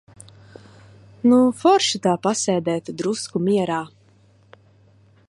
[1.33, 3.81] Nu forši tā pasēdēt drusku mierā.